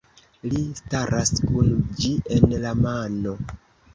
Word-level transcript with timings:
Li 0.53 0.59
staras 0.77 1.31
kun 1.51 1.69
ĝi 1.99 2.11
en 2.37 2.57
la 2.65 2.75
mano. 2.87 3.37